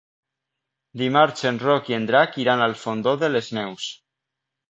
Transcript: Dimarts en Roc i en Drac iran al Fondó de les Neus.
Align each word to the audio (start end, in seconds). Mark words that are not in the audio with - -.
Dimarts 1.01 1.45
en 1.49 1.59
Roc 1.65 1.91
i 1.93 1.97
en 1.99 2.09
Drac 2.11 2.39
iran 2.45 2.65
al 2.67 2.75
Fondó 2.85 3.13
de 3.25 3.29
les 3.35 3.51
Neus. 3.59 3.93